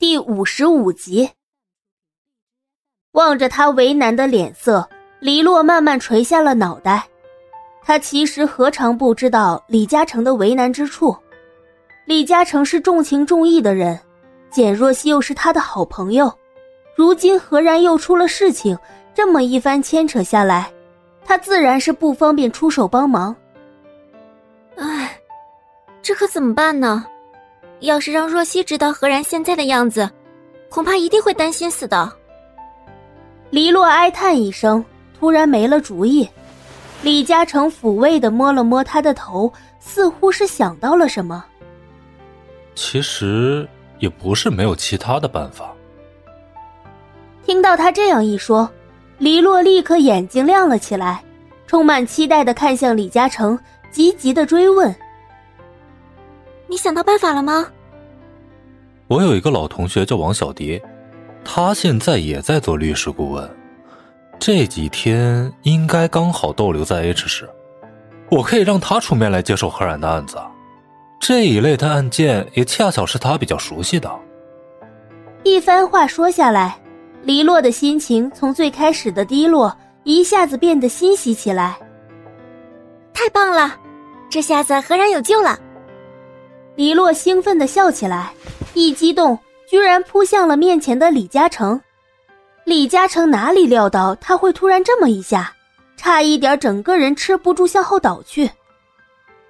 [0.00, 1.28] 第五十五集。
[3.12, 4.88] 望着他为难的脸色，
[5.18, 7.06] 黎洛慢慢垂下了脑袋。
[7.82, 11.14] 他其实何尝不知道李嘉诚的为难之处？
[12.06, 14.00] 李嘉诚是重情重义的人，
[14.48, 16.32] 简若曦又是他的好朋友，
[16.96, 18.78] 如今何然又出了事情？
[19.12, 20.72] 这么一番牵扯下来，
[21.26, 23.36] 他自然是不方便出手帮忙。
[24.76, 25.20] 唉，
[26.00, 27.04] 这可怎么办呢？
[27.80, 30.08] 要是让若曦知道何然现在的样子，
[30.68, 32.10] 恐怕一定会担心死的。
[33.50, 34.84] 黎洛哀叹一声，
[35.18, 36.28] 突然没了主意。
[37.02, 41.44] 李嘉诚抚慰的摸了摸他的头，似乎是想到了什么。
[42.74, 43.66] 其实
[43.98, 45.74] 也不是没有其他的办法。
[47.44, 48.70] 听到他这样一说，
[49.18, 51.24] 黎洛立刻眼睛亮了起来，
[51.66, 53.58] 充满期待的看向李嘉诚，
[53.90, 54.94] 急急的追问。
[56.70, 57.66] 你想到办法了吗？
[59.08, 60.80] 我有一个老同学叫王小蝶，
[61.44, 63.50] 他现在也在做律师顾问，
[64.38, 67.50] 这几天应该刚好逗留在 H 市，
[68.30, 70.38] 我可以让他出面来接手何然的案子，
[71.18, 74.08] 这一类的案件也恰巧是他比较熟悉的。
[75.42, 76.78] 一番话说下来，
[77.24, 81.76] 黎洛的心情从最开始的低落，一下子变得欣喜起来。
[83.12, 83.76] 太棒了，
[84.30, 85.58] 这下子何然有救了。
[86.80, 88.32] 李洛兴奋的笑起来，
[88.72, 91.78] 一激动，居然扑向了面前的李嘉诚。
[92.64, 95.54] 李嘉诚哪里料到他会突然这么一下，
[95.98, 98.50] 差一点整个人吃不住向后倒去。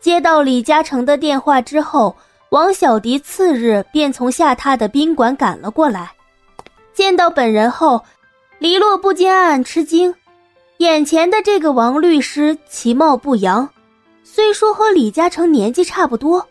[0.00, 2.16] 接到李嘉诚的电话之后，
[2.48, 6.10] 王小迪次日便从下榻的宾馆赶了过来。
[6.92, 8.02] 见到本人后，
[8.58, 10.12] 黎洛不禁暗暗吃惊，
[10.78, 13.68] 眼前的这个王律师其貌不扬，
[14.24, 16.44] 虽说和李嘉诚年纪差不多。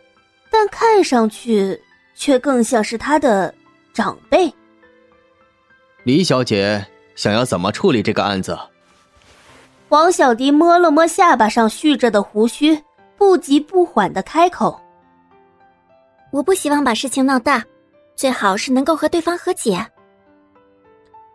[0.51, 1.79] 但看上去
[2.15, 3.53] 却更像是他的
[3.93, 4.51] 长辈。
[6.03, 8.57] 李小姐想要怎么处理这个案子？
[9.89, 12.79] 王小迪摸了摸下巴上蓄着的胡须，
[13.17, 14.79] 不急不缓的开口
[16.31, 17.63] ：“我不希望把事情闹大，
[18.15, 19.85] 最好是能够和对方和解。”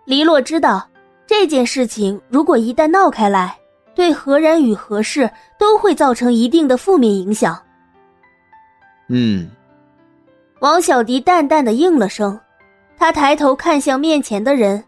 [0.06, 0.88] 黎洛知道
[1.26, 3.58] 这件事情如果一旦闹开来，
[3.94, 7.60] 对何然与何氏都会造成一定的负面影响。
[9.09, 9.50] 嗯，
[10.60, 12.38] 王小迪淡淡的应了声，
[12.97, 14.82] 他抬头看向面前的人，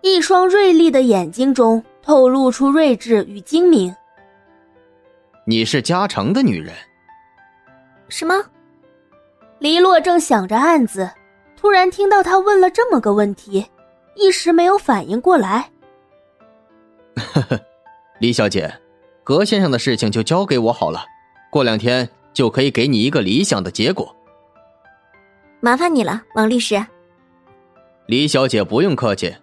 [0.00, 3.94] 一双锐利的眼睛中透露出睿智与精明。
[5.46, 6.74] 你是嘉诚的女人？
[8.08, 8.34] 什么？
[9.58, 11.08] 黎洛正想着案子，
[11.56, 13.64] 突然听到他问了这么个问题，
[14.16, 15.70] 一时没有反应过来。
[17.16, 17.60] 呵呵，
[18.18, 18.72] 李小姐，
[19.22, 21.04] 葛先生的事情就交给我好了，
[21.48, 22.08] 过两天。
[22.32, 24.14] 就可以给你一个理想的结果。
[25.60, 26.84] 麻烦你了，王律师。
[28.06, 29.34] 李小姐不用客气。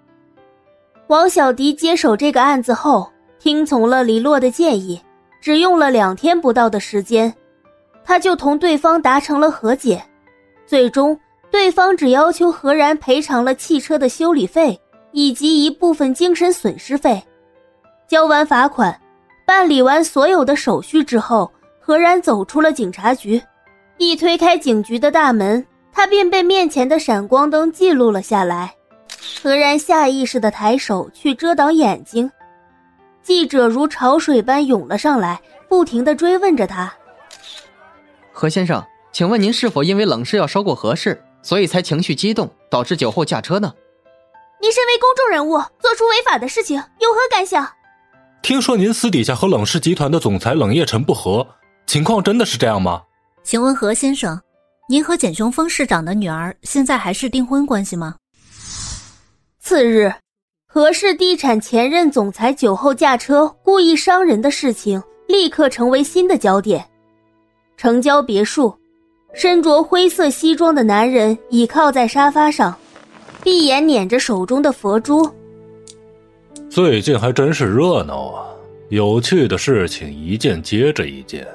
[1.07, 5.01] 王小迪接手这个案子后，听从了李洛的建议，
[5.41, 7.33] 只用了两天不到的时间，
[8.03, 10.03] 他就同对方达成了和解。
[10.67, 11.19] 最终，
[11.49, 14.79] 对方只要求何然赔偿了汽车的修理费
[15.13, 17.23] 以及一部分精神损失费。
[18.07, 18.99] 交完罚款，
[19.47, 21.51] 办理完所有的手续之后。
[21.89, 23.41] 何然走出了警察局，
[23.97, 28.75] 一推开警局的大门，他便被面前的闪光灯记录了下来。
[29.41, 32.29] 何然下意识的抬手去遮挡眼睛，
[33.23, 36.93] 记者如潮水般涌了上来，不停的追问着他
[38.31, 43.73] ：“何先生，请问您是否因为冷氏要烧过何氏，所以才情绪激动，导致酒后驾车呢？”
[44.61, 47.67] 您身为公众人物，做出违法的事情，有何感想？
[48.43, 51.47] 听说您私底下和冷氏集团的总裁冷夜辰不和。
[51.89, 53.01] 情况真的是这样吗？
[53.43, 54.39] 请问何先生，
[54.87, 58.15] 您和简雄峰市长的女儿现在还是订婚关系吗？
[59.59, 60.13] 次日，
[60.67, 66.87] 何氏地产前任总裁酒后驾车故意伤人的事情立刻成为新的焦点。
[67.75, 68.71] 城郊别墅，
[69.33, 72.77] 身着灰色西装的男人倚靠在沙发上，
[73.41, 75.27] 闭眼捻着手中的佛珠。
[76.69, 78.45] 最近还真是热闹啊，
[78.89, 81.47] 有趣的事情一件接着一件。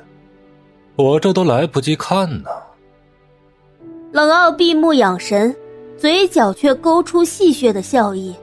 [0.97, 2.51] 我这都来不及看呢。
[4.13, 5.55] 冷傲闭目养神，
[5.97, 8.35] 嘴角却勾出戏谑的笑意。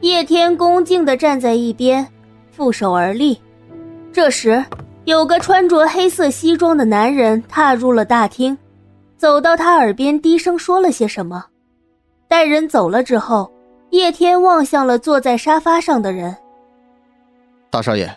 [0.00, 2.06] 叶天恭敬的站在一边，
[2.52, 3.38] 负手而立。
[4.12, 4.64] 这时，
[5.04, 8.56] 有个穿着黑色西装的男人踏入了大厅，
[9.18, 11.44] 走到他耳边低声说了些什么。
[12.28, 13.50] 待人走了之后，
[13.90, 16.36] 叶天望向了坐在沙发上的人
[17.70, 18.08] ：“大少爷，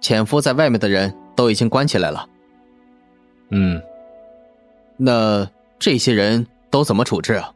[0.00, 2.26] 潜伏在外面的人都已经关起来了。”
[3.52, 3.80] 嗯，
[4.96, 7.52] 那这些人都怎么处置啊？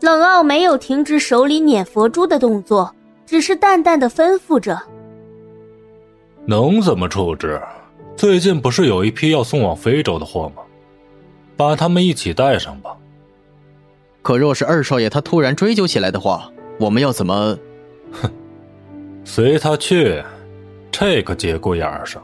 [0.00, 2.94] 冷傲没有停止手里捻佛珠的动作，
[3.26, 4.80] 只是淡淡的吩咐着
[6.46, 7.60] ：“能怎么处置？
[8.16, 10.62] 最近不是有一批要送往非洲的货吗？
[11.56, 12.96] 把他们一起带上吧。
[14.22, 17.58] 可若是二少爷他突然追究起来的话，我们要怎么？
[18.12, 18.30] 哼，
[19.24, 20.22] 随他去。
[20.92, 22.22] 这个节骨眼上，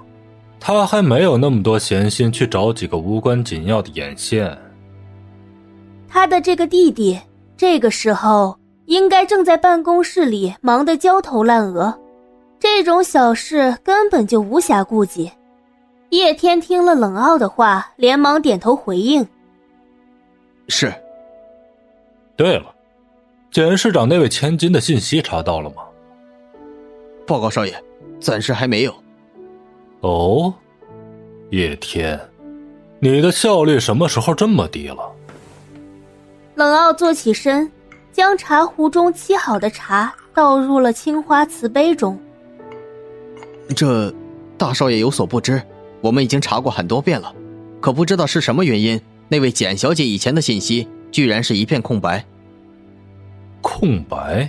[0.59, 4.57] 他还没有那么多闲心去找几个无关紧要的眼线。
[6.09, 7.19] 他的这个弟弟。”
[7.59, 8.55] 这个时候
[8.85, 11.99] 应该正在办公室里忙得焦头烂额，
[12.61, 15.33] 这种小事根本就无暇顾及。
[16.11, 19.27] 叶天听了冷傲的话，连忙点头回应
[20.69, 20.93] ：“是。”
[22.37, 22.67] 对了，
[23.51, 25.77] 简市长那位千金的信息查到了吗？
[27.27, 27.75] 报告少爷，
[28.21, 28.95] 暂时还没有。
[30.01, 30.53] 哦，
[31.51, 32.21] 叶天，
[33.01, 35.13] 你的效率什么时候这么低了？
[36.55, 37.71] 冷傲坐起身，
[38.13, 42.19] 将茶壶中沏好的茶倒入了青花瓷杯中。
[43.75, 44.15] 这，
[44.57, 45.61] 大少爷有所不知，
[46.01, 47.35] 我们已经查过很多遍了，
[47.81, 52.25] 可不知道是什么原因，那位简小姐以前的信息居然是一片空白。
[53.61, 54.49] 空白？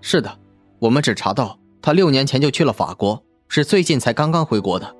[0.00, 0.30] 是的，
[0.78, 3.20] 我们只查到她六年前就去了法国，
[3.50, 4.96] 是最近才刚刚回国的。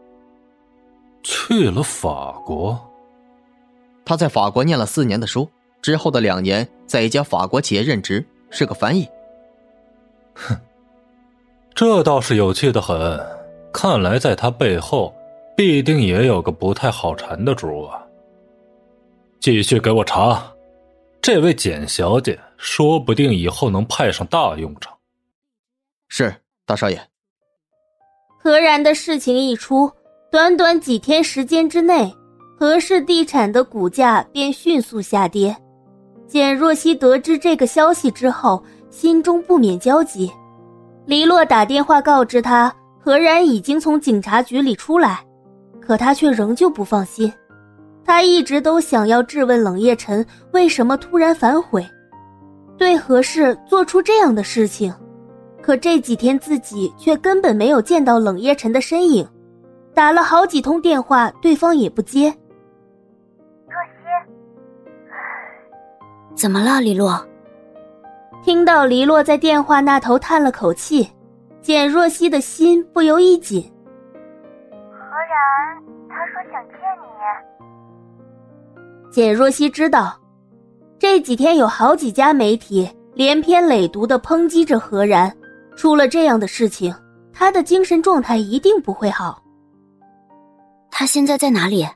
[1.23, 2.79] 去了法国？
[4.05, 5.49] 他在法国念了四年的书。
[5.81, 9.09] 之后的两年，在一家法国企业任职，是个翻译。
[10.35, 10.55] 哼，
[11.75, 13.19] 这倒是有趣的很。
[13.73, 15.15] 看来在他背后，
[15.57, 18.05] 必定也有个不太好缠的主啊。
[19.39, 20.53] 继续给我查，
[21.23, 24.99] 这位简小姐，说不定以后能派上大用场。
[26.09, 26.35] 是
[26.67, 27.10] 大少爷。
[28.43, 29.91] 何然的事情一出，
[30.31, 32.11] 短短几天时间之内，
[32.59, 35.55] 何氏地产的股价便迅速下跌。
[36.27, 40.31] 简若曦得知这个消息之后，心中不免焦急。
[41.05, 45.21] 黎洛打电话告知他，何然已经从警察局里出来，
[45.79, 47.31] 可他却仍旧不放心。
[48.07, 51.87] 他一直都想要质问冷夜晨为什么突然反悔，
[52.79, 54.95] 对何氏做出这样的事情，
[55.71, 59.25] 可这几天自己却根本没有见到冷夜晨的身影，
[59.95, 62.25] 打了好几通电话，对方也不接。
[63.69, 63.91] 若曦
[66.35, 67.25] 怎么了，黎洛？
[68.43, 71.09] 听到黎洛在电话那头叹了口气，
[71.63, 73.63] 简若曦的心不由一紧。
[74.73, 74.77] 何
[75.31, 77.07] 然，他说想见你。
[79.09, 80.19] 简若曦知道，
[80.99, 85.33] 这几天有好几家媒体连篇累牍的抨击着何然，
[85.81, 86.95] 出了这样的事情，
[87.33, 89.43] 他的精神状态一定不会好。
[90.91, 91.89] 他现在在哪里？